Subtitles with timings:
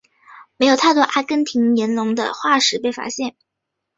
[0.57, 3.35] 没有太多阿根廷龙的化石被发现。